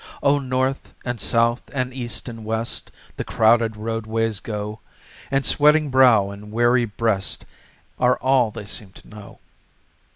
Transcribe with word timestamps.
Oh, 0.23 0.39
north 0.39 0.95
and 1.05 1.21
south 1.21 1.61
and 1.71 1.93
east 1.93 2.27
and 2.27 2.43
west 2.43 2.89
The 3.17 3.23
crowded 3.23 3.77
roadways 3.77 4.39
go, 4.39 4.79
And 5.29 5.45
sweating 5.45 5.91
brow 5.91 6.31
and 6.31 6.51
weary 6.51 6.85
breast 6.85 7.45
Are 7.99 8.17
all 8.17 8.49
they 8.49 8.65
seem 8.65 8.93
to 8.93 9.07
know. 9.07 9.37